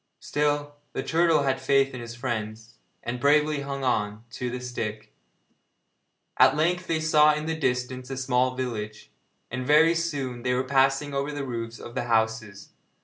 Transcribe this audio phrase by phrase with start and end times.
[0.19, 5.13] Still, the turtle had faith in his friends, and bravely hung on to the stick.
[6.37, 9.11] At length they saw in the distance a small village,
[9.51, 12.69] and very soon they were passing over the roofs of the houses.